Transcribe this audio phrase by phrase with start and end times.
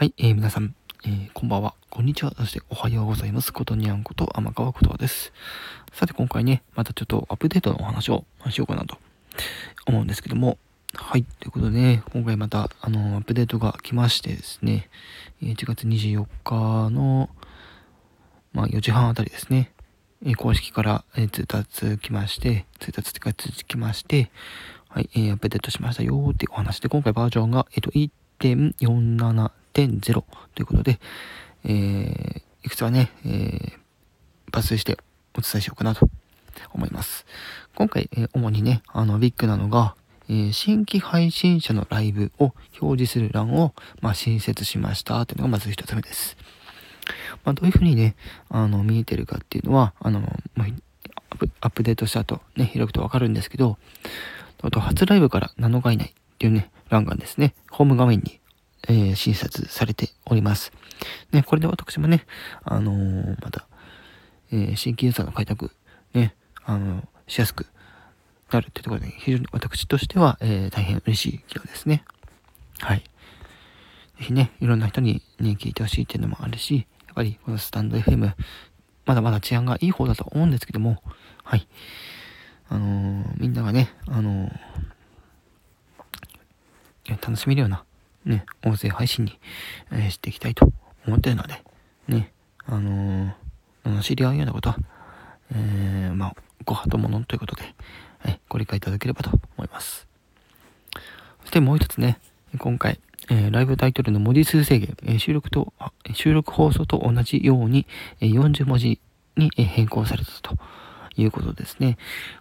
[0.00, 0.74] はい、えー、皆さん、
[1.04, 3.52] えー、こんばんは、こんにちは、そしておはようございます。
[3.52, 5.30] ことにゃんこと天川ことです。
[5.92, 8.96] さて、今回ね、またちょっとアップデートのお話をしようかなと
[9.86, 10.56] 思うんですけども、
[10.94, 14.88] はい、ということでね、今回また、あの、アップデートが来ましてですね、
[15.42, 17.28] 1月24日の、
[18.54, 19.70] まあ、4時半あたりですね、
[20.24, 24.30] え公式から、え通達来まして、通達ってか通知来まして、
[24.88, 30.24] はい、えー、アップデートしましたよってお話で、今回バージョンが、えっ、と、1.47 1.0と
[30.58, 30.98] いうことで、
[31.64, 33.72] えー、いくつかね、えー、
[34.52, 34.98] 抜粋して
[35.36, 36.08] お伝えしようかなと
[36.72, 37.26] 思います。
[37.74, 39.94] 今回、えー、主にね、あの、ビッグなのが、
[40.28, 46.36] えー、新規配信者のライブを表示する欄を、まあ、新設しましたというのがまず一つ目です。
[47.44, 48.14] まあ、どういうふうにね、
[48.48, 50.20] あの、見えてるかっていうのは、あの、
[50.54, 50.68] まあ、
[51.60, 53.78] アップデートした後、ね、開くとわかるんですけど、
[54.62, 58.39] あと、初ライブから7日以内っていうね、欄がですね、ホーム画面に
[58.88, 60.72] えー、診察されております。
[61.32, 62.26] ね、これで私もね、
[62.64, 63.66] あのー、また、
[64.52, 65.70] えー、新規ユーザーの開拓、
[66.14, 67.66] ね、あのしやすく
[68.50, 72.04] なるってところで、非常に私としては、え大変嬉しい企業ですね。
[72.80, 73.00] はい。
[73.00, 73.04] ぜ
[74.18, 78.32] ひね、いろんな人にね、聞いてほしいっていうのもあるし、やっぱりこのスタンド FM、
[79.06, 81.02] まだまだ治安がいい方だと思うんですけども、
[81.44, 81.66] はい。
[82.68, 84.50] あのみんながね、あの
[87.08, 87.84] 楽しめるような、
[88.24, 89.38] ね、音声配信に、
[89.92, 90.70] えー、していきたいと
[91.06, 91.62] 思ってるので、
[92.08, 92.32] ね、
[92.66, 94.76] あのー、知り合うようなことは、
[95.52, 97.62] えー、まあ、ご法度ものということで、
[98.26, 100.06] えご理解いただければと思います。
[101.42, 102.18] そしてもう一つね、
[102.58, 105.72] 今回、えー、ライブタイトルの文字数制限、えー、収録と、
[106.12, 107.86] 収録放送と同じように、
[108.20, 109.00] えー、40文字
[109.36, 110.56] に、変更されたと
[111.16, 111.96] いうことですね。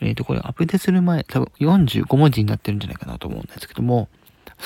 [0.00, 4.08] えっ、と、これアップデートする前、多分45文字になってるんじゃないかなと思うんですけども、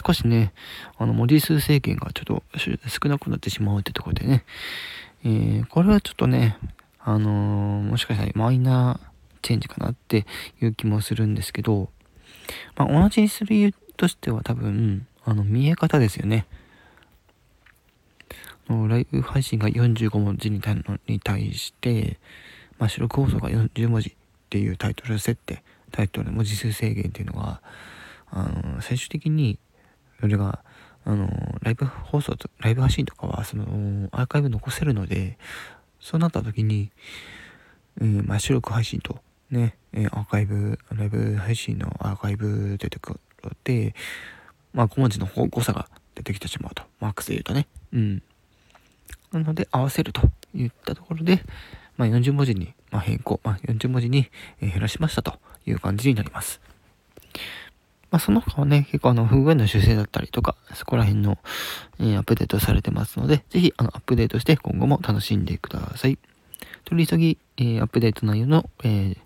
[0.05, 0.53] 少しね、
[0.99, 4.45] あの、文字数制限がちょっと少なくなってしまうってところでね、
[5.25, 6.59] えー、これはちょっとね、
[6.99, 10.27] あのー、もしかしたらマイナーチェンジかなって
[10.61, 11.91] いう気もするんですけど、
[12.77, 16.47] まあ、同じにする理由としては多分、あの、見え方ですよね。
[18.69, 22.19] ライブ配信が45文字に対して、
[22.79, 24.15] まあ、白く放送が40文字っ
[24.49, 27.61] ていうタイトル設定、タイトル文字数制限っていうのが、
[28.31, 29.59] あの、最終的に
[30.21, 30.65] それが、
[31.05, 31.29] あの、
[31.63, 33.65] ライブ放送と、ライブ配信とかは、その、
[34.13, 35.39] アーカイブ残せるので、
[36.01, 36.91] そうなった時に、
[38.01, 39.21] えー、まあ、収録配信と、
[39.51, 43.95] ね、え、アーカイブ、ライブ配信のアーカイブ出てくるので、
[44.73, 46.83] まあ、小文字の誤差が出てきてしまうと。
[47.01, 47.69] マックスで言うとね。
[47.93, 48.23] うん。
[49.33, 50.23] なので、合わせると
[50.55, 51.43] いったところで、
[51.97, 56.61] まあ、40文字に、まあ、変更、まあ、40文字に、え減らしましたという感じになります。
[58.15, 61.37] まあ、その他はね、結構あの、不具合の修正だったりとか、そこら辺の、
[61.99, 66.17] えー、アップデートされてますので、ぜひ、あの、アップデートして今後も楽しんでください。
[66.85, 69.17] 取り急ぎ、えー、アップデート内容の、えー、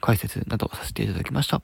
[0.00, 1.62] 解説などさせていただきました。